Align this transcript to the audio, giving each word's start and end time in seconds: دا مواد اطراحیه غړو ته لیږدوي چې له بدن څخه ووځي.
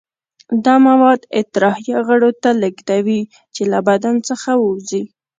دا 0.65 0.75
مواد 0.87 1.21
اطراحیه 1.41 1.97
غړو 2.07 2.29
ته 2.41 2.49
لیږدوي 2.61 3.21
چې 3.55 3.63
له 3.71 3.79
بدن 3.89 4.15
څخه 4.29 4.49
ووځي. 4.57 5.03